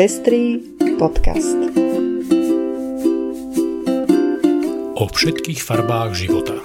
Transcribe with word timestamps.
Pestrý 0.00 0.56
podcast. 0.96 1.60
O 4.96 5.04
všetkých 5.04 5.60
farbách 5.60 6.16
života. 6.16 6.56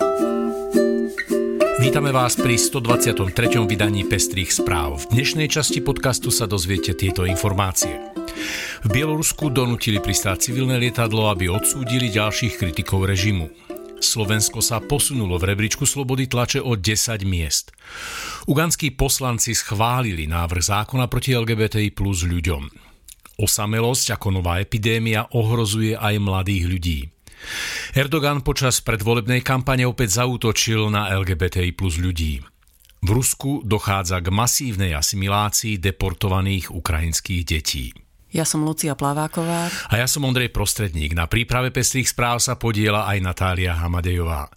Vítame 1.83 2.15
vás 2.15 2.39
pri 2.39 2.55
123. 2.55 3.59
vydaní 3.67 4.07
Pestrých 4.07 4.55
správ. 4.55 5.03
V 5.03 5.19
dnešnej 5.19 5.51
časti 5.51 5.83
podcastu 5.83 6.31
sa 6.31 6.47
dozviete 6.47 6.95
tieto 6.95 7.27
informácie. 7.27 7.99
V 8.79 8.87
Bielorusku 8.87 9.51
donútili 9.51 9.99
pristáť 9.99 10.47
civilné 10.47 10.79
lietadlo, 10.79 11.27
aby 11.27 11.51
odsúdili 11.51 12.07
ďalších 12.15 12.55
kritikov 12.55 13.03
režimu. 13.03 13.51
Slovensko 13.99 14.63
sa 14.63 14.79
posunulo 14.79 15.35
v 15.35 15.51
rebríčku 15.51 15.83
slobody 15.83 16.31
tlače 16.31 16.63
o 16.63 16.79
10 16.79 17.27
miest. 17.27 17.75
Uganskí 18.47 18.95
poslanci 18.95 19.51
schválili 19.51 20.23
návrh 20.23 20.63
zákona 20.71 21.11
proti 21.11 21.35
LGBTI 21.35 21.91
plus 21.91 22.23
ľuďom. 22.23 22.94
Osamelosť 23.35 24.15
ako 24.15 24.39
nová 24.39 24.63
epidémia 24.63 25.27
ohrozuje 25.35 25.95
aj 25.95 26.15
mladých 26.23 26.63
ľudí. 26.71 26.99
Erdogan 27.91 28.41
počas 28.41 28.79
predvolebnej 28.79 29.43
kampane 29.43 29.83
opäť 29.83 30.23
zautočil 30.23 30.87
na 30.87 31.11
LGBTI 31.13 31.75
plus 31.75 31.99
ľudí. 31.99 32.39
V 33.05 33.09
Rusku 33.13 33.61
dochádza 33.61 34.17
k 34.23 34.33
masívnej 34.33 34.97
asimilácii 34.97 35.77
deportovaných 35.77 36.73
ukrajinských 36.73 37.41
detí. 37.45 37.93
Ja 38.35 38.43
som 38.43 38.67
Lucia 38.67 38.99
Plaváková. 38.99 39.71
A 39.87 39.93
ja 39.95 40.11
som 40.11 40.27
Ondrej 40.27 40.51
Prostredník. 40.51 41.15
Na 41.15 41.23
príprave 41.23 41.71
pestrých 41.71 42.11
správ 42.11 42.43
sa 42.43 42.59
podiela 42.59 43.07
aj 43.07 43.23
Natália 43.23 43.79
Hamadejová. 43.79 44.51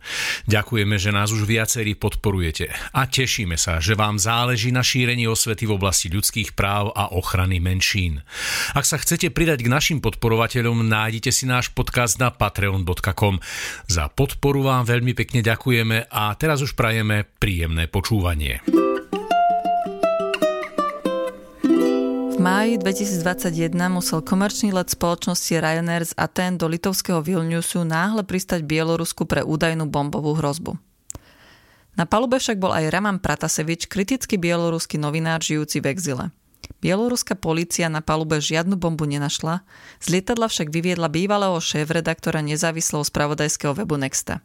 Ďakujeme, 0.50 0.98
že 0.98 1.14
nás 1.14 1.30
už 1.30 1.46
viacerí 1.46 1.94
podporujete 1.94 2.74
a 2.74 3.06
tešíme 3.06 3.54
sa, 3.54 3.78
že 3.78 3.94
vám 3.94 4.18
záleží 4.18 4.74
na 4.74 4.82
šírení 4.82 5.30
osvety 5.30 5.70
v 5.70 5.78
oblasti 5.78 6.10
ľudských 6.10 6.58
práv 6.58 6.90
a 6.90 7.14
ochrany 7.14 7.62
menšín. 7.62 8.26
Ak 8.74 8.82
sa 8.82 8.98
chcete 8.98 9.30
pridať 9.30 9.62
k 9.62 9.70
našim 9.70 10.02
podporovateľom, 10.02 10.82
nájdete 10.82 11.30
si 11.30 11.46
náš 11.46 11.70
podcast 11.70 12.18
na 12.18 12.34
patreon.com. 12.34 13.38
Za 13.86 14.10
podporu 14.10 14.66
vám 14.66 14.90
veľmi 14.90 15.14
pekne 15.14 15.38
ďakujeme 15.38 16.10
a 16.10 16.34
teraz 16.34 16.66
už 16.66 16.74
prajeme 16.74 17.30
príjemné 17.38 17.86
počúvanie. 17.86 18.87
Máji 22.48 22.80
2021 22.80 23.76
musel 23.92 24.24
komerčný 24.24 24.72
let 24.72 24.88
spoločnosti 24.88 25.52
Ryanair 25.52 26.08
z 26.08 26.16
Aten 26.16 26.56
do 26.56 26.64
litovského 26.64 27.20
Vilniusu 27.20 27.84
náhle 27.84 28.24
pristať 28.24 28.64
Bielorusku 28.64 29.28
pre 29.28 29.44
údajnú 29.44 29.84
bombovú 29.84 30.32
hrozbu. 30.32 30.80
Na 32.00 32.08
palube 32.08 32.40
však 32.40 32.56
bol 32.56 32.72
aj 32.72 32.88
Raman 32.88 33.20
Pratasevič, 33.20 33.84
kritický 33.84 34.40
bieloruský 34.40 34.96
novinár 34.96 35.44
žijúci 35.44 35.84
v 35.84 35.92
exile. 35.92 36.32
Bieloruská 36.80 37.36
polícia 37.36 37.84
na 37.92 38.00
palube 38.00 38.40
žiadnu 38.40 38.80
bombu 38.80 39.04
nenašla, 39.04 39.60
z 40.00 40.06
lietadla 40.08 40.48
však 40.48 40.72
vyviedla 40.72 41.12
bývalého 41.12 41.60
šéf-redaktora 41.60 42.40
nezávislého 42.40 43.04
spravodajského 43.04 43.76
webu 43.76 44.00
Nexta. 44.00 44.40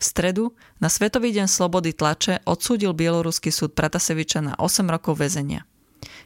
V 0.00 0.04
stredu, 0.04 0.56
na 0.80 0.88
Svetový 0.88 1.36
deň 1.36 1.52
slobody 1.52 1.92
tlače, 1.92 2.40
odsúdil 2.48 2.96
bieloruský 2.96 3.52
súd 3.52 3.76
Prataseviča 3.76 4.40
na 4.40 4.52
8 4.56 4.88
rokov 4.88 5.20
väzenia. 5.20 5.68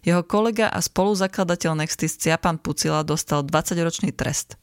Jeho 0.03 0.23
kolega 0.27 0.67
a 0.71 0.79
spoluzakladateľ 0.83 1.84
Nexty 1.84 2.11
Ciapan 2.11 2.59
Pucila 2.59 3.07
dostal 3.07 3.45
20-ročný 3.45 4.15
trest. 4.15 4.59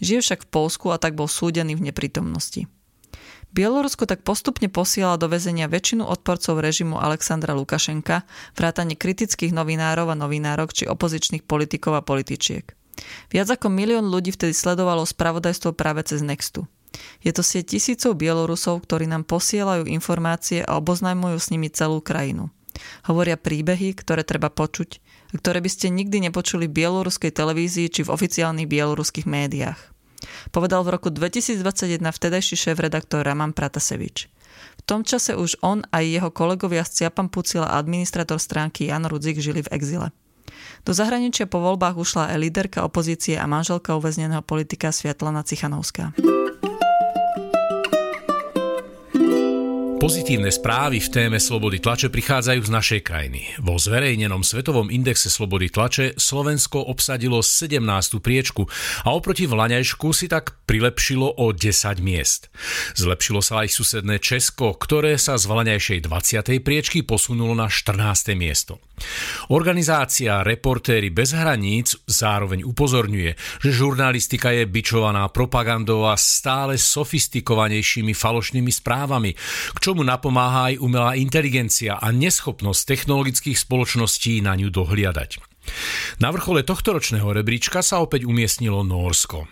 Žije 0.00 0.20
však 0.20 0.40
v 0.44 0.50
Polsku 0.52 0.92
a 0.92 1.00
tak 1.00 1.16
bol 1.16 1.28
súdený 1.28 1.74
v 1.76 1.90
neprítomnosti. 1.90 2.68
Bielorusko 3.54 4.10
tak 4.10 4.26
postupne 4.26 4.66
posiela 4.66 5.14
do 5.14 5.30
väzenia 5.30 5.70
väčšinu 5.70 6.02
odporcov 6.02 6.58
režimu 6.58 6.98
Alexandra 6.98 7.54
Lukašenka, 7.54 8.26
vrátane 8.58 8.98
kritických 8.98 9.54
novinárov 9.54 10.10
a 10.10 10.18
novinárok 10.18 10.74
či 10.74 10.90
opozičných 10.90 11.46
politikov 11.46 11.94
a 11.94 12.02
političiek. 12.02 12.74
Viac 13.30 13.54
ako 13.54 13.70
milión 13.70 14.10
ľudí 14.10 14.34
vtedy 14.34 14.50
sledovalo 14.50 15.06
spravodajstvo 15.06 15.70
práve 15.70 16.02
cez 16.02 16.26
Nextu. 16.26 16.66
Je 17.22 17.30
to 17.30 17.46
sieť 17.46 17.78
tisícov 17.78 18.18
Bielorusov, 18.18 18.82
ktorí 18.82 19.06
nám 19.06 19.26
posielajú 19.26 19.86
informácie 19.86 20.62
a 20.62 20.78
oboznamujú 20.78 21.38
s 21.38 21.50
nimi 21.54 21.70
celú 21.70 22.02
krajinu. 22.02 22.50
Hovoria 23.06 23.38
príbehy, 23.38 23.94
ktoré 23.94 24.26
treba 24.26 24.50
počuť, 24.50 24.98
ktoré 25.36 25.58
by 25.62 25.70
ste 25.70 25.90
nikdy 25.90 26.30
nepočuli 26.30 26.70
v 26.70 26.84
bieloruskej 26.84 27.34
televízii 27.34 27.90
či 27.90 28.00
v 28.06 28.12
oficiálnych 28.12 28.70
bieloruských 28.70 29.26
médiách. 29.26 29.78
Povedal 30.50 30.82
v 30.84 30.96
roku 30.96 31.08
2021 31.12 32.00
vtedajší 32.00 32.56
šéf-redaktor 32.56 33.26
Raman 33.26 33.52
Pratasevič. 33.52 34.32
V 34.78 34.82
tom 34.86 35.02
čase 35.02 35.34
už 35.34 35.60
on 35.60 35.82
a 35.90 36.00
jeho 36.00 36.30
kolegovia 36.30 36.86
z 36.86 37.04
Ciapan 37.04 37.28
Pucila 37.28 37.68
a 37.68 37.80
administrator 37.80 38.38
stránky 38.38 38.88
Jan 38.88 39.04
Rudzik 39.08 39.40
žili 39.40 39.64
v 39.64 39.72
exile. 39.74 40.08
Do 40.84 40.92
zahraničia 40.92 41.48
po 41.48 41.64
voľbách 41.64 41.96
ušla 41.96 42.36
aj 42.36 42.38
líderka 42.40 42.84
opozície 42.84 43.40
a 43.40 43.48
manželka 43.48 43.96
uväzneného 43.96 44.44
politika 44.44 44.92
Sviatlana 44.92 45.40
Cichanovská. 45.40 46.12
Pozitívne 50.04 50.52
správy 50.52 51.00
v 51.00 51.08
téme 51.08 51.40
slobody 51.40 51.80
tlače 51.80 52.12
prichádzajú 52.12 52.60
z 52.60 52.74
našej 52.76 53.00
krajiny. 53.08 53.40
Vo 53.56 53.80
zverejnenom 53.80 54.44
Svetovom 54.44 54.92
indexe 54.92 55.32
slobody 55.32 55.72
tlače 55.72 56.12
Slovensko 56.20 56.76
obsadilo 56.92 57.40
17. 57.40 57.80
priečku 58.20 58.68
a 59.08 59.16
oproti 59.16 59.48
Vlaňajšku 59.48 60.12
si 60.12 60.28
tak 60.28 60.60
prilepšilo 60.68 61.40
o 61.40 61.56
10 61.56 62.04
miest. 62.04 62.52
Zlepšilo 63.00 63.40
sa 63.40 63.64
aj 63.64 63.72
susedné 63.72 64.20
Česko, 64.20 64.76
ktoré 64.76 65.16
sa 65.16 65.40
z 65.40 65.48
Vlaňajšej 65.48 66.04
20. 66.04 66.60
priečky 66.60 67.00
posunulo 67.00 67.56
na 67.56 67.72
14. 67.72 68.36
miesto. 68.36 68.84
Organizácia 69.50 70.44
Reportéry 70.44 71.10
bez 71.10 71.34
hraníc 71.34 71.96
zároveň 72.06 72.62
upozorňuje, 72.62 73.34
že 73.64 73.70
žurnalistika 73.72 74.54
je 74.54 74.68
bičovaná 74.68 75.26
propagandou 75.32 76.06
a 76.06 76.14
stále 76.14 76.76
sofistikovanejšími 76.78 78.14
falošnými 78.14 78.70
správami, 78.70 79.34
k 79.74 79.78
čomu 79.82 79.93
napomáha 80.02 80.74
aj 80.74 80.82
umelá 80.82 81.14
inteligencia 81.14 82.00
a 82.00 82.10
neschopnosť 82.10 82.82
technologických 82.82 83.54
spoločností 83.54 84.42
na 84.42 84.58
ňu 84.58 84.72
dohliadať. 84.72 85.38
Na 86.18 86.34
vrchole 86.34 86.66
tohto 86.66 86.96
ročného 86.96 87.30
rebríčka 87.30 87.80
sa 87.84 88.02
opäť 88.02 88.26
umiestnilo 88.26 88.82
Norsko. 88.82 89.46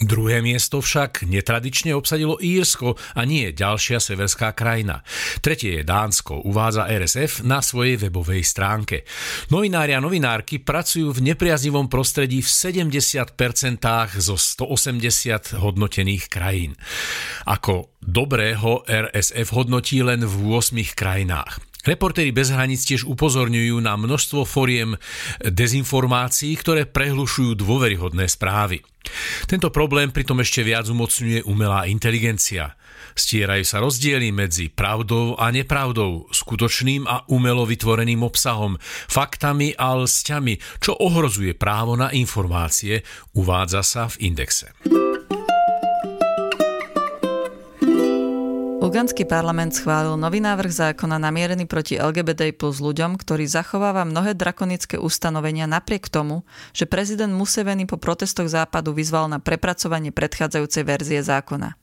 Druhé 0.00 0.40
miesto 0.40 0.80
však 0.80 1.28
netradične 1.28 1.92
obsadilo 1.92 2.40
Írsko 2.40 2.96
a 3.12 3.22
nie 3.28 3.52
ďalšia 3.52 4.00
severská 4.00 4.56
krajina. 4.56 5.04
Tretie 5.44 5.78
je 5.78 5.82
Dánsko, 5.84 6.48
uvádza 6.48 6.88
RSF 6.88 7.44
na 7.44 7.60
svojej 7.60 8.00
webovej 8.08 8.40
stránke. 8.40 9.04
Novinári 9.52 9.92
a 9.92 10.00
novinárky 10.00 10.64
pracujú 10.64 11.12
v 11.12 11.34
nepriaznivom 11.34 11.92
prostredí 11.92 12.40
v 12.40 12.48
70% 12.48 13.36
zo 14.16 14.36
180 14.40 15.60
hodnotených 15.60 16.24
krajín. 16.32 16.72
Ako 17.44 17.92
dobrého 18.00 18.82
RSF 18.88 19.48
hodnotí 19.52 20.00
len 20.00 20.24
v 20.24 20.34
8 20.56 20.78
krajinách. 20.96 21.71
Reportéri 21.82 22.30
bez 22.30 22.54
hraníc 22.54 22.86
tiež 22.86 23.02
upozorňujú 23.10 23.82
na 23.82 23.98
množstvo 23.98 24.46
foriem 24.46 24.94
dezinformácií, 25.42 26.54
ktoré 26.54 26.86
prehlušujú 26.86 27.58
dôveryhodné 27.58 28.30
správy. 28.30 28.86
Tento 29.50 29.74
problém 29.74 30.14
pritom 30.14 30.38
ešte 30.38 30.62
viac 30.62 30.86
umocňuje 30.86 31.42
umelá 31.42 31.90
inteligencia. 31.90 32.78
Stierajú 33.18 33.64
sa 33.66 33.82
rozdiely 33.82 34.30
medzi 34.30 34.70
pravdou 34.70 35.34
a 35.34 35.50
nepravdou, 35.50 36.30
skutočným 36.30 37.04
a 37.10 37.26
umelo 37.28 37.66
vytvoreným 37.66 38.22
obsahom, 38.22 38.78
faktami 39.10 39.74
a 39.74 39.98
lsťami, 39.98 40.78
čo 40.78 40.94
ohrozuje 40.96 41.58
právo 41.58 41.98
na 41.98 42.14
informácie, 42.14 43.02
uvádza 43.34 43.82
sa 43.82 44.02
v 44.06 44.32
indexe. 44.32 44.70
Ugandský 48.82 49.30
parlament 49.30 49.78
schválil 49.78 50.18
nový 50.18 50.42
návrh 50.42 50.74
zákona 50.74 51.14
namierený 51.22 51.70
proti 51.70 52.02
LGBT 52.02 52.50
plus 52.50 52.82
ľuďom, 52.82 53.14
ktorý 53.14 53.46
zachováva 53.46 54.02
mnohé 54.02 54.34
drakonické 54.34 54.98
ustanovenia 54.98 55.70
napriek 55.70 56.10
tomu, 56.10 56.42
že 56.74 56.90
prezident 56.90 57.30
Museveni 57.30 57.86
po 57.86 57.94
protestoch 57.94 58.50
západu 58.50 58.90
vyzval 58.90 59.30
na 59.30 59.38
prepracovanie 59.38 60.10
predchádzajúcej 60.10 60.82
verzie 60.82 61.22
zákona. 61.22 61.78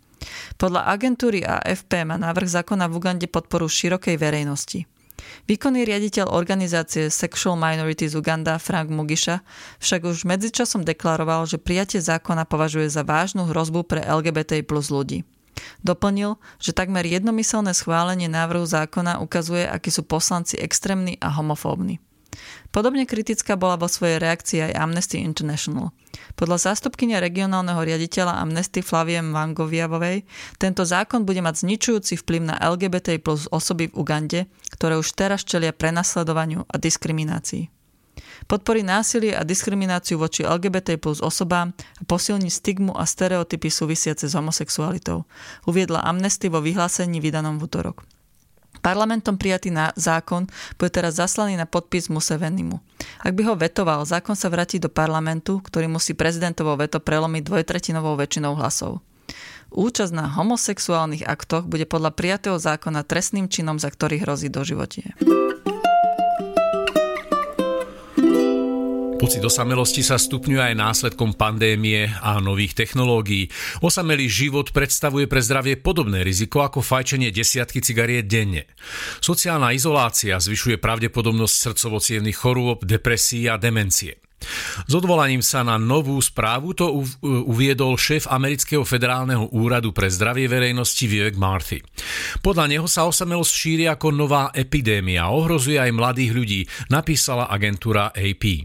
Podľa 0.59 0.91
agentúry 0.91 1.39
AFP 1.39 2.03
má 2.03 2.19
návrh 2.19 2.51
zákona 2.59 2.91
v 2.91 2.95
Ugande 2.99 3.31
podporu 3.31 3.71
širokej 3.71 4.19
verejnosti. 4.19 4.83
Výkonný 5.47 5.87
riaditeľ 5.87 6.27
organizácie 6.35 7.07
Sexual 7.07 7.55
Minorities 7.55 8.11
Uganda 8.11 8.59
Frank 8.59 8.91
Mugisha 8.91 9.39
však 9.79 10.03
už 10.03 10.27
medzičasom 10.27 10.83
deklaroval, 10.83 11.47
že 11.47 11.63
prijatie 11.63 12.03
zákona 12.03 12.43
považuje 12.43 12.91
za 12.91 13.07
vážnu 13.07 13.47
hrozbu 13.47 13.87
pre 13.87 14.03
LGBT 14.03 14.67
plus 14.67 14.91
ľudí. 14.91 15.23
Doplnil, 15.81 16.37
že 16.59 16.75
takmer 16.75 17.05
jednomyselné 17.05 17.75
schválenie 17.75 18.27
návrhu 18.27 18.65
zákona 18.65 19.19
ukazuje, 19.23 19.65
akí 19.65 19.89
sú 19.89 20.05
poslanci 20.05 20.59
extrémni 20.59 21.15
a 21.19 21.31
homofóbni. 21.33 21.99
Podobne 22.69 23.09
kritická 23.09 23.57
bola 23.57 23.75
vo 23.75 23.89
svojej 23.89 24.21
reakcii 24.21 24.59
aj 24.69 24.77
Amnesty 24.77 25.17
International. 25.19 25.89
Podľa 26.37 26.71
zástupkynia 26.71 27.17
regionálneho 27.17 27.81
riaditeľa 27.81 28.39
Amnesty 28.45 28.85
Flaviem 28.85 29.33
Vangoviavovej 29.33 30.23
tento 30.61 30.85
zákon 30.85 31.25
bude 31.25 31.41
mať 31.41 31.65
zničujúci 31.65 32.21
vplyv 32.21 32.41
na 32.53 32.55
LGBT 32.61 33.17
plus 33.19 33.49
osoby 33.49 33.89
v 33.89 33.97
Ugande, 33.97 34.41
ktoré 34.77 35.01
už 35.01 35.17
teraz 35.17 35.41
čelia 35.41 35.73
prenasledovaniu 35.73 36.63
a 36.69 36.75
diskriminácii. 36.77 37.78
Podporí 38.45 38.85
násilie 38.85 39.35
a 39.35 39.43
diskrimináciu 39.43 40.21
voči 40.21 40.45
LGBT 40.45 40.95
plus 40.95 41.19
osobám 41.19 41.75
a 41.75 42.03
posilní 42.07 42.47
stigmu 42.47 42.95
a 42.95 43.03
stereotypy 43.03 43.67
súvisiace 43.67 44.29
s 44.29 44.37
homosexualitou, 44.37 45.25
uviedla 45.65 46.05
Amnesty 46.05 46.47
vo 46.47 46.63
vyhlásení 46.63 47.19
vydanom 47.19 47.59
v 47.59 47.65
útorok. 47.67 48.05
Parlamentom 48.79 49.35
prijatý 49.35 49.75
zákon 49.99 50.47
bude 50.79 50.91
teraz 50.93 51.19
zaslaný 51.19 51.59
na 51.59 51.67
podpis 51.67 52.07
Musevenimu. 52.07 52.79
Ak 53.19 53.35
by 53.35 53.41
ho 53.51 53.59
vetoval, 53.59 54.07
zákon 54.07 54.39
sa 54.39 54.47
vráti 54.47 54.79
do 54.79 54.87
parlamentu, 54.87 55.59
ktorý 55.59 55.91
musí 55.91 56.15
prezidentovo 56.15 56.79
veto 56.79 57.03
prelomiť 57.03 57.43
dvojtretinovou 57.43 58.15
väčšinou 58.15 58.55
hlasov. 58.55 59.03
Účasť 59.69 60.13
na 60.15 60.25
homosexuálnych 60.31 61.27
aktoch 61.27 61.69
bude 61.69 61.85
podľa 61.85 62.15
prijatého 62.15 62.57
zákona 62.57 63.05
trestným 63.05 63.51
činom, 63.51 63.77
za 63.77 63.91
ktorý 63.91 64.23
hrozí 64.23 64.49
doživotie. 64.49 65.13
Pocit 69.19 69.43
osamelosti 69.43 69.99
sa 69.99 70.15
stupňuje 70.15 70.71
aj 70.71 70.79
následkom 70.79 71.35
pandémie 71.35 72.07
a 72.23 72.39
nových 72.39 72.71
technológií. 72.71 73.51
Osamelý 73.83 74.31
život 74.31 74.71
predstavuje 74.71 75.27
pre 75.27 75.43
zdravie 75.43 75.75
podobné 75.75 76.23
riziko 76.23 76.63
ako 76.63 76.79
fajčenie 76.79 77.27
desiatky 77.27 77.83
cigariet 77.83 78.31
denne. 78.31 78.63
Sociálna 79.19 79.75
izolácia 79.75 80.39
zvyšuje 80.39 80.79
pravdepodobnosť 80.79 81.51
srdcovo 81.51 81.99
chorôb, 82.31 82.87
depresí 82.87 83.51
a 83.51 83.59
demencie. 83.59 84.23
S 84.87 84.95
odvolaním 84.95 85.43
sa 85.43 85.67
na 85.67 85.75
novú 85.75 86.15
správu 86.23 86.71
to 86.71 87.03
uviedol 87.27 87.99
šéf 87.99 88.23
amerického 88.31 88.87
federálneho 88.87 89.51
úradu 89.51 89.91
pre 89.91 90.07
zdravie 90.07 90.47
verejnosti 90.47 91.03
Vivek 91.03 91.35
Marthy. 91.35 91.83
Podľa 92.39 92.65
neho 92.71 92.87
sa 92.87 93.03
osamelosť 93.03 93.51
šíri 93.51 93.85
ako 93.91 94.15
nová 94.15 94.47
epidémia 94.55 95.27
a 95.27 95.35
ohrozuje 95.35 95.75
aj 95.75 95.91
mladých 95.91 96.31
ľudí, 96.31 96.61
napísala 96.87 97.51
agentúra 97.51 98.15
AP. 98.15 98.63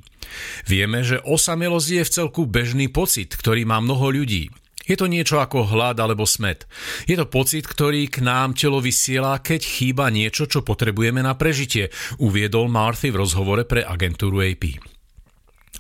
Vieme, 0.68 1.02
že 1.02 1.22
osamelosť 1.22 1.88
je 1.88 2.02
v 2.06 2.12
celku 2.12 2.42
bežný 2.44 2.86
pocit, 2.92 3.32
ktorý 3.34 3.66
má 3.68 3.80
mnoho 3.80 4.12
ľudí. 4.12 4.48
Je 4.84 5.00
to 5.00 5.08
niečo 5.08 5.40
ako 5.40 5.64
hlad 5.64 5.96
alebo 5.96 6.28
smet. 6.28 6.68
Je 7.08 7.16
to 7.16 7.24
pocit, 7.24 7.64
ktorý 7.64 8.12
k 8.12 8.20
nám 8.20 8.52
telo 8.52 8.84
vysiela, 8.84 9.40
keď 9.40 9.64
chýba 9.64 10.12
niečo, 10.12 10.44
čo 10.44 10.60
potrebujeme 10.60 11.24
na 11.24 11.32
prežitie, 11.40 11.88
uviedol 12.20 12.68
Marthy 12.68 13.08
v 13.08 13.24
rozhovore 13.24 13.64
pre 13.64 13.80
agentúru 13.80 14.44
AP. 14.44 14.93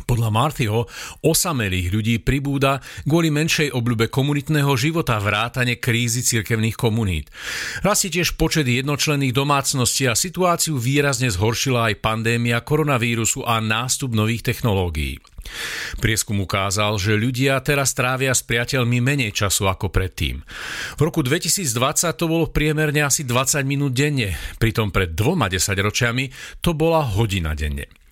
Podľa 0.02 0.34
Martyho 0.34 0.90
osamelých 1.22 1.94
ľudí 1.94 2.14
pribúda 2.18 2.82
kvôli 3.06 3.30
menšej 3.30 3.70
obľube 3.70 4.10
komunitného 4.10 4.74
života 4.74 5.22
vrátane 5.22 5.78
krízy 5.78 6.26
cirkevných 6.26 6.74
komunít. 6.74 7.30
Rastie 7.86 8.10
tiež 8.10 8.34
počet 8.34 8.66
jednočlenných 8.66 9.30
domácností 9.30 10.10
a 10.10 10.18
situáciu 10.18 10.74
výrazne 10.74 11.30
zhoršila 11.30 11.94
aj 11.94 12.02
pandémia 12.02 12.58
koronavírusu 12.58 13.46
a 13.46 13.62
nástup 13.62 14.18
nových 14.18 14.42
technológií. 14.42 15.22
Prieskum 16.00 16.40
ukázal, 16.42 16.96
že 16.96 17.14
ľudia 17.14 17.60
teraz 17.60 17.92
trávia 17.92 18.32
s 18.32 18.42
priateľmi 18.42 18.98
menej 18.98 19.30
času 19.30 19.68
ako 19.68 19.92
predtým. 19.92 20.40
V 20.96 21.00
roku 21.04 21.20
2020 21.20 21.68
to 22.16 22.24
bolo 22.26 22.48
priemerne 22.50 23.04
asi 23.04 23.22
20 23.22 23.62
minút 23.68 23.92
denne, 23.92 24.34
pritom 24.58 24.88
pred 24.88 25.12
dvoma 25.12 25.46
desaťročiami 25.52 26.58
to 26.64 26.72
bola 26.72 27.04
hodina 27.04 27.52
denne. 27.52 28.03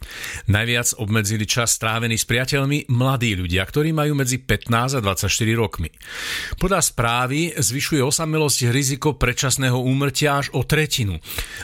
Najviac 0.51 0.99
obmedzili 0.99 1.45
čas 1.49 1.75
strávený 1.77 2.19
s 2.19 2.29
priateľmi 2.29 2.91
mladí 2.91 3.35
ľudia, 3.39 3.63
ktorí 3.67 3.95
majú 3.95 4.19
medzi 4.19 4.43
15 4.43 4.99
a 4.99 5.01
24 5.01 5.29
rokmi. 5.55 5.89
Podľa 6.59 6.81
správy 6.83 7.55
zvyšuje 7.59 8.03
osamelosť 8.03 8.73
riziko 8.73 9.15
predčasného 9.17 9.79
úmrtia 9.79 10.43
až 10.43 10.55
o 10.57 10.67
tretinu. 10.67 11.19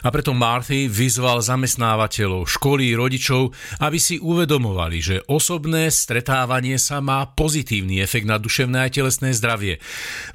A 0.05 0.09
preto 0.15 0.35
Marthy 0.37 0.87
vyzval 0.87 1.43
zamestnávateľov, 1.43 2.47
školy, 2.49 2.95
rodičov, 2.95 3.55
aby 3.83 3.99
si 3.99 4.21
uvedomovali, 4.21 4.99
že 4.99 5.17
osobné 5.27 5.91
stretávanie 5.91 6.77
sa 6.77 7.03
má 7.03 7.27
pozitívny 7.29 7.99
efekt 8.03 8.29
na 8.29 8.37
duševné 8.37 8.79
a 8.85 8.93
telesné 8.93 9.35
zdravie. 9.35 9.81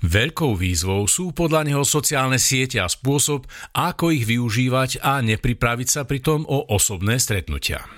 Veľkou 0.04 0.58
výzvou 0.58 1.06
sú 1.08 1.32
podľa 1.32 1.68
neho 1.68 1.84
sociálne 1.86 2.42
siete 2.42 2.82
a 2.82 2.88
spôsob, 2.90 3.46
ako 3.76 4.14
ich 4.14 4.26
využívať 4.28 5.04
a 5.04 5.22
nepripraviť 5.22 5.88
sa 5.88 6.02
pritom 6.04 6.46
o 6.48 6.68
osobné 6.70 7.20
stretnutia. 7.22 7.93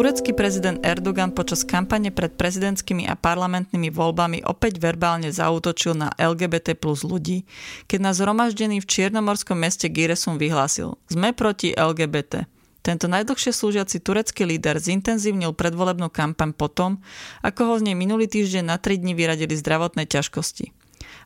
Turecký 0.00 0.32
prezident 0.32 0.80
Erdogan 0.80 1.28
počas 1.28 1.60
kampane 1.60 2.08
pred 2.08 2.32
prezidentskými 2.32 3.04
a 3.04 3.20
parlamentnými 3.20 3.92
voľbami 3.92 4.40
opäť 4.48 4.80
verbálne 4.80 5.28
zautočil 5.28 5.92
na 5.92 6.08
LGBT 6.16 6.72
plus 6.72 7.04
ľudí, 7.04 7.44
keď 7.84 8.08
na 8.08 8.16
zhromaždení 8.16 8.80
v 8.80 8.88
čiernomorskom 8.88 9.60
meste 9.60 9.92
Giresun 9.92 10.40
vyhlásil 10.40 10.96
Sme 11.04 11.36
proti 11.36 11.76
LGBT. 11.76 12.48
Tento 12.80 13.12
najdlhšie 13.12 13.52
slúžiaci 13.52 14.00
turecký 14.00 14.48
líder 14.48 14.80
zintenzívnil 14.80 15.52
predvolebnú 15.52 16.08
kampaň 16.08 16.56
potom, 16.56 17.04
ako 17.44 17.60
ho 17.68 17.74
z 17.76 17.92
nej 17.92 17.96
minulý 18.00 18.24
týždeň 18.24 18.72
na 18.72 18.80
3 18.80 19.04
dní 19.04 19.12
vyradili 19.12 19.52
zdravotné 19.52 20.08
ťažkosti. 20.08 20.79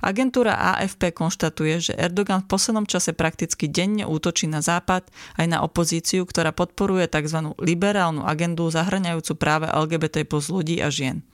Agentúra 0.04 0.76
AFP 0.76 1.16
konštatuje, 1.16 1.80
že 1.80 1.96
Erdogan 1.96 2.44
v 2.44 2.52
poslednom 2.52 2.84
čase 2.84 3.16
prakticky 3.16 3.72
denne 3.72 4.04
útočí 4.04 4.44
na 4.44 4.60
Západ 4.60 5.08
aj 5.40 5.46
na 5.48 5.64
opozíciu, 5.64 6.28
ktorá 6.28 6.52
podporuje 6.52 7.08
tzv. 7.08 7.56
liberálnu 7.56 8.20
agendu 8.28 8.68
zahrňajúcu 8.68 9.32
práve 9.40 9.64
LGBT 9.72 10.28
plus 10.28 10.52
ľudí 10.52 10.84
a 10.84 10.92
žien. 10.92 11.24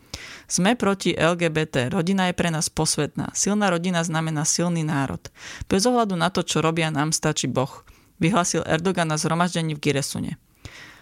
Sme 0.46 0.78
proti 0.78 1.18
LGBT. 1.18 1.90
Rodina 1.90 2.30
je 2.30 2.38
pre 2.38 2.54
nás 2.54 2.70
posvetná. 2.70 3.34
Silná 3.34 3.74
rodina 3.74 4.06
znamená 4.06 4.46
silný 4.46 4.86
národ. 4.86 5.22
Bez 5.66 5.82
ohľadu 5.90 6.14
na 6.14 6.30
to, 6.30 6.46
čo 6.46 6.62
robia, 6.62 6.94
nám 6.94 7.10
stačí 7.10 7.50
Boh. 7.50 7.82
Vyhlasil 8.22 8.62
Erdogan 8.70 9.10
na 9.10 9.18
zhromaždení 9.18 9.74
v 9.74 9.82
Giresune. 9.82 10.38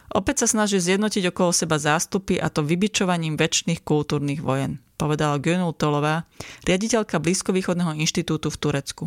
Opäť 0.09 0.45
sa 0.45 0.59
snaží 0.59 0.81
zjednotiť 0.81 1.33
okolo 1.33 1.53
seba 1.53 1.77
zástupy 1.77 2.41
a 2.41 2.49
to 2.49 2.65
vybičovaním 2.65 3.37
väčšných 3.37 3.85
kultúrnych 3.85 4.41
vojen 4.41 4.81
povedala 4.99 5.39
Gönul 5.39 5.73
Tolová, 5.73 6.27
riaditeľka 6.67 7.23
Blízkovýchodného 7.23 7.95
inštitútu 8.03 8.51
v 8.51 8.59
Turecku. 8.59 9.05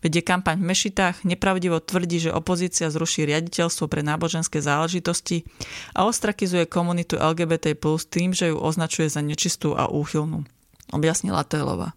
Vedie 0.00 0.24
kampaň 0.24 0.60
v 0.60 0.68
Mešitách, 0.72 1.24
nepravdivo 1.28 1.80
tvrdí, 1.80 2.28
že 2.28 2.32
opozícia 2.32 2.88
zruší 2.88 3.28
riaditeľstvo 3.28 3.88
pre 3.88 4.00
náboženské 4.00 4.60
záležitosti 4.64 5.44
a 5.92 6.08
ostrakizuje 6.08 6.64
komunitu 6.64 7.20
LGBT 7.20 7.76
plus 7.76 8.08
tým, 8.08 8.32
že 8.32 8.52
ju 8.52 8.56
označuje 8.56 9.12
za 9.12 9.20
nečistú 9.20 9.76
a 9.76 9.88
úchylnú. 9.88 10.48
Objasnila 10.92 11.44
Telová. 11.44 11.92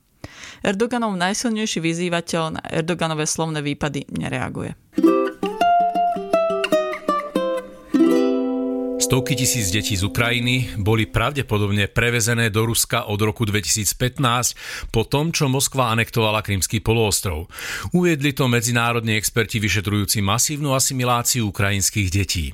Erdoganov 0.64 1.16
najsilnejší 1.16 1.80
vyzývateľ 1.84 2.44
na 2.60 2.62
Erdoganové 2.64 3.28
slovné 3.28 3.60
výpady 3.64 4.08
nereaguje. 4.12 4.76
Stovky 9.08 9.40
tisíc 9.40 9.72
detí 9.72 9.96
z 9.96 10.04
Ukrajiny 10.04 10.84
boli 10.84 11.08
pravdepodobne 11.08 11.88
prevezené 11.88 12.52
do 12.52 12.68
Ruska 12.68 13.08
od 13.08 13.16
roku 13.24 13.48
2015 13.48 14.92
po 14.92 15.08
tom, 15.08 15.32
čo 15.32 15.48
Moskva 15.48 15.96
anektovala 15.96 16.44
Krymský 16.44 16.84
poloostrov. 16.84 17.48
Uviedli 17.96 18.36
to 18.36 18.52
medzinárodní 18.52 19.16
experti 19.16 19.64
vyšetrujúci 19.64 20.20
masívnu 20.20 20.76
asimiláciu 20.76 21.48
ukrajinských 21.56 22.12
detí. 22.12 22.52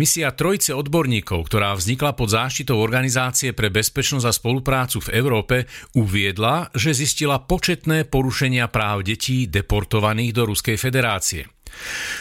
Misia 0.00 0.32
trojce 0.32 0.72
odborníkov, 0.72 1.52
ktorá 1.52 1.76
vznikla 1.76 2.16
pod 2.16 2.32
záštitou 2.32 2.80
Organizácie 2.80 3.52
pre 3.52 3.68
bezpečnosť 3.68 4.24
a 4.24 4.32
spoluprácu 4.32 5.04
v 5.04 5.12
Európe, 5.20 5.56
uviedla, 5.92 6.72
že 6.72 6.96
zistila 6.96 7.44
početné 7.44 8.08
porušenia 8.08 8.72
práv 8.72 9.04
detí 9.04 9.44
deportovaných 9.52 10.32
do 10.32 10.48
Ruskej 10.48 10.80
federácie. 10.80 11.53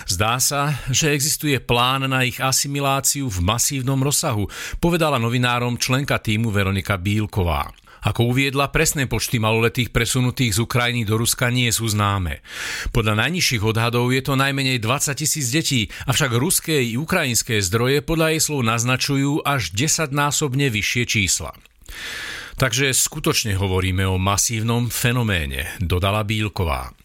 Zdá 0.10 0.38
sa, 0.38 0.78
že 0.92 1.16
existuje 1.16 1.58
plán 1.64 2.06
na 2.08 2.28
ich 2.28 2.40
asimiláciu 2.40 3.30
v 3.32 3.40
masívnom 3.44 4.00
rozsahu, 4.00 4.50
povedala 4.78 5.18
novinárom 5.18 5.80
členka 5.80 6.20
týmu 6.20 6.52
Veronika 6.52 7.00
Bílková. 7.00 7.72
Ako 8.04 8.36
uviedla, 8.36 8.68
presné 8.68 9.08
počty 9.08 9.40
maloletých 9.40 9.96
presunutých 9.96 10.60
z 10.60 10.64
Ukrajiny 10.68 11.08
do 11.08 11.16
Ruska 11.16 11.48
nie 11.48 11.72
sú 11.72 11.88
známe. 11.88 12.44
Podľa 12.92 13.16
najnižších 13.16 13.64
odhadov 13.64 14.12
je 14.12 14.20
to 14.20 14.36
najmenej 14.36 14.84
20 14.84 15.16
tisíc 15.16 15.48
detí, 15.56 15.88
avšak 16.04 16.36
ruské 16.36 16.84
i 16.84 17.00
ukrajinské 17.00 17.64
zdroje 17.64 18.04
podľa 18.04 18.36
jej 18.36 18.42
slov 18.44 18.68
naznačujú 18.68 19.48
až 19.48 19.72
10 19.72 20.12
násobne 20.12 20.68
vyššie 20.68 21.04
čísla. 21.08 21.56
Takže 22.64 22.96
skutočne 22.96 23.60
hovoríme 23.60 24.08
o 24.08 24.16
masívnom 24.16 24.88
fenoméne, 24.88 25.76
dodala 25.84 26.24
Bílková. 26.24 26.96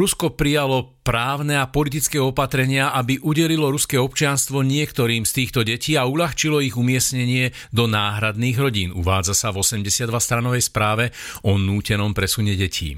Rusko 0.00 0.32
prijalo 0.32 0.96
právne 1.04 1.60
a 1.60 1.68
politické 1.68 2.16
opatrenia, 2.16 2.88
aby 2.88 3.20
udelilo 3.20 3.68
ruské 3.68 4.00
občianstvo 4.00 4.64
niektorým 4.64 5.28
z 5.28 5.32
týchto 5.44 5.60
detí 5.60 6.00
a 6.00 6.08
uľahčilo 6.08 6.64
ich 6.64 6.80
umiestnenie 6.80 7.52
do 7.68 7.84
náhradných 7.84 8.56
rodín, 8.56 8.96
uvádza 8.96 9.36
sa 9.36 9.52
v 9.52 9.60
82-stranovej 9.60 10.64
správe 10.64 11.12
o 11.44 11.60
nútenom 11.60 12.16
presune 12.16 12.56
detí. 12.56 12.96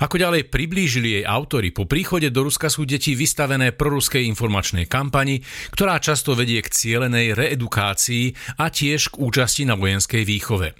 Ako 0.00 0.16
ďalej 0.16 0.48
priblížili 0.48 1.20
jej 1.20 1.24
autory, 1.28 1.68
po 1.68 1.84
príchode 1.84 2.32
do 2.32 2.48
Ruska 2.48 2.72
sú 2.72 2.88
deti 2.88 3.12
vystavené 3.12 3.76
proruskej 3.76 4.24
informačnej 4.24 4.88
kampani, 4.88 5.44
ktorá 5.76 6.00
často 6.00 6.32
vedie 6.32 6.64
k 6.64 6.72
cielenej 6.72 7.36
reedukácii 7.36 8.56
a 8.56 8.72
tiež 8.72 9.12
k 9.12 9.20
účasti 9.20 9.68
na 9.68 9.76
vojenskej 9.76 10.24
výchove. 10.24 10.72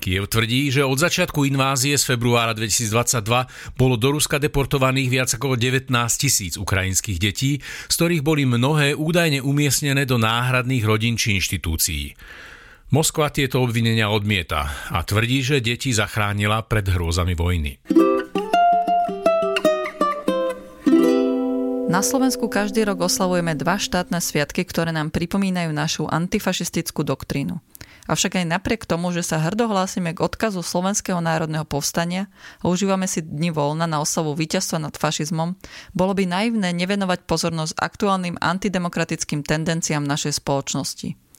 Kiev 0.00 0.32
tvrdí, 0.32 0.72
že 0.72 0.86
od 0.86 0.96
začiatku 0.96 1.44
invázie 1.44 1.96
z 1.96 2.04
februára 2.16 2.56
2022 2.56 3.76
bolo 3.76 3.94
do 4.00 4.16
Ruska 4.16 4.40
deportovaných 4.40 5.08
viac 5.08 5.30
ako 5.36 5.56
19 5.58 5.92
tisíc 6.16 6.56
ukrajinských 6.56 7.18
detí, 7.20 7.60
z 7.62 7.94
ktorých 7.94 8.22
boli 8.24 8.48
mnohé 8.48 8.96
údajne 8.96 9.44
umiestnené 9.44 10.08
do 10.08 10.16
náhradných 10.16 10.84
rodín 10.84 11.20
či 11.20 11.36
inštitúcií. 11.36 12.16
Moskva 12.90 13.30
tieto 13.30 13.62
obvinenia 13.62 14.10
odmieta 14.10 14.90
a 14.90 15.06
tvrdí, 15.06 15.46
že 15.46 15.62
deti 15.62 15.94
zachránila 15.94 16.66
pred 16.66 16.90
hrôzami 16.90 17.38
vojny. 17.38 17.78
Na 21.90 22.06
Slovensku 22.06 22.46
každý 22.46 22.86
rok 22.86 23.02
oslavujeme 23.02 23.58
dva 23.58 23.74
štátne 23.74 24.22
sviatky, 24.22 24.62
ktoré 24.62 24.94
nám 24.94 25.10
pripomínajú 25.10 25.74
našu 25.74 26.06
antifašistickú 26.06 27.02
doktrínu. 27.02 27.58
Avšak 28.10 28.42
aj 28.42 28.50
napriek 28.50 28.90
tomu, 28.90 29.14
že 29.14 29.22
sa 29.22 29.38
hrdo 29.38 29.70
hlásime 29.70 30.10
k 30.10 30.18
odkazu 30.18 30.66
Slovenského 30.66 31.22
národného 31.22 31.62
povstania 31.62 32.26
a 32.58 32.66
užívame 32.66 33.06
si 33.06 33.22
dni 33.22 33.54
voľna 33.54 33.86
na 33.86 34.02
oslavu 34.02 34.34
víťazstva 34.34 34.82
nad 34.82 34.98
fašizmom, 34.98 35.54
bolo 35.94 36.12
by 36.18 36.26
naivné 36.26 36.74
nevenovať 36.74 37.22
pozornosť 37.30 37.78
aktuálnym 37.78 38.34
antidemokratickým 38.42 39.46
tendenciám 39.46 40.02
našej 40.02 40.42
spoločnosti. 40.42 41.29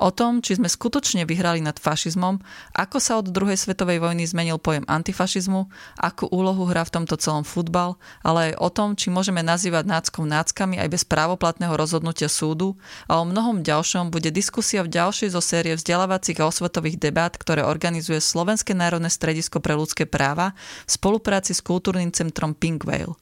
O 0.00 0.08
tom, 0.10 0.40
či 0.40 0.56
sme 0.56 0.68
skutočne 0.68 1.28
vyhrali 1.28 1.60
nad 1.60 1.76
fašizmom, 1.76 2.40
ako 2.72 2.96
sa 2.98 3.20
od 3.20 3.28
druhej 3.28 3.56
svetovej 3.56 4.00
vojny 4.00 4.24
zmenil 4.24 4.56
pojem 4.56 4.84
antifašizmu, 4.88 5.68
akú 6.00 6.28
úlohu 6.32 6.68
hrá 6.68 6.86
v 6.86 6.94
tomto 7.00 7.20
celom 7.20 7.44
futbal, 7.44 8.00
ale 8.24 8.52
aj 8.52 8.62
o 8.62 8.68
tom, 8.72 8.88
či 8.96 9.12
môžeme 9.12 9.44
nazývať 9.44 9.84
náckov 9.86 10.24
náckami 10.24 10.80
aj 10.80 10.88
bez 10.88 11.02
právoplatného 11.04 11.74
rozhodnutia 11.76 12.32
súdu 12.32 12.80
a 13.06 13.20
o 13.20 13.24
mnohom 13.28 13.60
ďalšom 13.60 14.08
bude 14.08 14.32
diskusia 14.32 14.80
v 14.80 14.92
ďalšej 14.92 15.36
zo 15.36 15.42
série 15.44 15.76
vzdelávacích 15.76 16.40
a 16.40 16.48
osvetových 16.48 16.96
debát, 16.96 17.36
ktoré 17.36 17.66
organizuje 17.66 18.18
Slovenské 18.22 18.72
národné 18.72 19.12
stredisko 19.12 19.60
pre 19.60 19.76
ľudské 19.76 20.08
práva 20.08 20.56
v 20.88 20.90
spolupráci 20.96 21.52
s 21.52 21.60
kultúrnym 21.60 22.10
centrom 22.10 22.56
Pinkvale. 22.56 23.12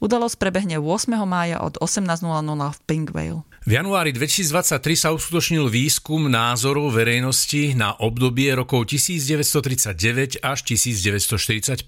Udalosť 0.00 0.36
prebehne 0.40 0.80
8. 0.80 1.12
mája 1.28 1.60
od 1.60 1.76
18.00 1.80 2.24
v 2.72 2.80
Pinkvale. 2.88 3.47
V 3.66 3.74
januári 3.74 4.14
2023 4.14 4.78
sa 4.94 5.10
uskutočnil 5.10 5.66
výskum 5.66 6.30
názorov 6.30 6.94
verejnosti 6.94 7.74
na 7.74 7.90
obdobie 7.98 8.54
rokov 8.54 8.86
1939 8.86 10.38
až 10.38 10.58
1945, 10.62 11.82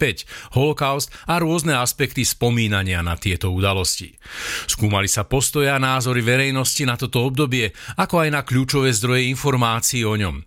holokaust 0.59 1.15
a 1.31 1.39
rôzne 1.39 1.79
aspekty 1.79 2.27
spomínania 2.27 3.07
na 3.07 3.15
tieto 3.15 3.55
udalosti. 3.55 4.19
Skúmali 4.67 5.07
sa 5.07 5.23
postoja 5.23 5.79
a 5.79 5.83
názory 5.83 6.27
verejnosti 6.27 6.83
na 6.83 6.99
toto 6.99 7.23
obdobie, 7.23 7.71
ako 7.95 8.27
aj 8.27 8.29
na 8.35 8.43
kľúčové 8.43 8.91
zdroje 8.91 9.31
informácií 9.31 10.03
o 10.03 10.19
ňom. 10.19 10.43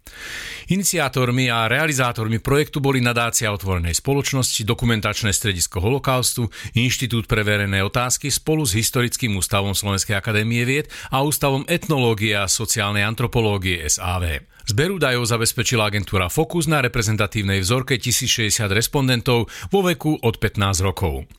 Iniciátormi 0.71 1.51
a 1.51 1.67
realizátormi 1.67 2.39
projektu 2.39 2.79
boli 2.79 3.03
nadácia 3.03 3.51
otvorenej 3.51 3.99
spoločnosti, 3.99 4.63
dokumentačné 4.63 5.35
stredisko 5.35 5.83
holokaustu, 5.83 6.47
Inštitút 6.75 7.27
pre 7.27 7.43
verejné 7.43 7.83
otázky 7.83 8.31
spolu 8.31 8.63
s 8.63 8.71
Historickým 8.75 9.35
ústavom 9.35 9.75
Slovenskej 9.75 10.15
akadémie 10.15 10.63
vied 10.63 10.87
a 11.13 11.21
Ústavom 11.21 11.61
etnológie 11.69 12.33
a 12.33 12.49
sociálnej 12.49 13.05
antropológie 13.05 13.85
SAV. 13.85 14.49
Zber 14.65 14.97
údajov 14.97 15.29
zabezpečila 15.29 15.93
agentúra 15.93 16.25
Focus 16.25 16.65
na 16.65 16.81
reprezentatívnej 16.81 17.61
vzorke 17.61 18.01
1060 18.01 18.73
respondentov 18.73 19.45
vo 19.69 19.79
veku 19.85 20.17
od 20.17 20.41
15 20.41 20.81
rokov. 20.81 21.29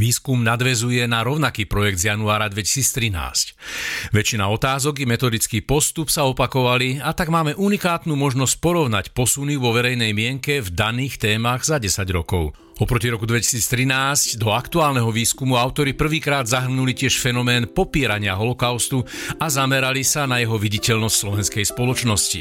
Výskum 0.00 0.40
nadvezuje 0.40 1.04
na 1.04 1.20
rovnaký 1.20 1.68
projekt 1.68 2.00
z 2.00 2.16
januára 2.16 2.48
2013. 2.48 4.12
Väčšina 4.16 4.48
otázok 4.48 5.04
i 5.04 5.06
metodický 5.08 5.60
postup 5.60 6.08
sa 6.08 6.24
opakovali 6.24 7.04
a 7.04 7.12
tak 7.12 7.28
máme 7.28 7.52
unikátnu 7.52 8.16
možnosť 8.16 8.54
porovnať 8.56 9.04
posuny 9.12 9.60
vo 9.60 9.76
verejnej 9.76 10.16
mienke 10.16 10.64
v 10.64 10.68
daných 10.72 11.20
témach 11.20 11.68
za 11.68 11.76
10 11.76 12.08
rokov. 12.08 12.56
Oproti 12.80 13.12
roku 13.12 13.28
2013 13.28 14.40
do 14.40 14.50
aktuálneho 14.50 15.12
výskumu 15.12 15.60
autory 15.60 15.92
prvýkrát 15.92 16.48
zahrnuli 16.48 16.96
tiež 16.96 17.20
fenomén 17.20 17.68
popierania 17.68 18.32
holokaustu 18.32 19.04
a 19.36 19.46
zamerali 19.52 20.00
sa 20.02 20.24
na 20.24 20.40
jeho 20.40 20.56
viditeľnosť 20.56 21.14
slovenskej 21.14 21.64
spoločnosti. 21.68 22.40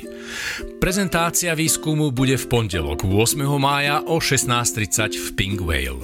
Prezentácia 0.79 1.51
výskumu 1.51 2.15
bude 2.15 2.39
v 2.39 2.45
pondelok 2.47 3.03
8. 3.03 3.43
mája 3.59 4.01
o 4.07 4.23
16.30 4.23 5.19
v 5.19 5.27
Pink 5.35 5.59
Whale. 5.61 5.99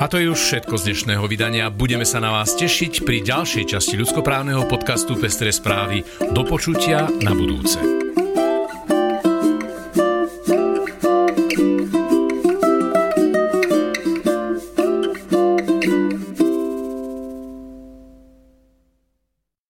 A 0.00 0.04
to 0.08 0.16
je 0.16 0.32
už 0.32 0.40
všetko 0.40 0.74
z 0.78 0.92
dnešného 0.92 1.24
vydania. 1.28 1.68
Budeme 1.68 2.08
sa 2.08 2.22
na 2.22 2.32
vás 2.32 2.56
tešiť 2.56 3.04
pri 3.04 3.20
ďalšej 3.20 3.76
časti 3.76 4.00
ľudskoprávneho 4.00 4.64
podcastu 4.70 5.18
Pestré 5.18 5.52
správy. 5.52 6.06
Do 6.32 6.46
počutia 6.48 7.10
na 7.20 7.36
budúce. 7.36 8.01